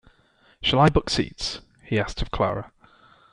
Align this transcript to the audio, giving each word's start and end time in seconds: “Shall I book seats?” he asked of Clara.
“Shall 0.63 0.79
I 0.79 0.89
book 0.89 1.11
seats?” 1.11 1.61
he 1.83 1.99
asked 1.99 2.23
of 2.23 2.31
Clara. 2.31 2.71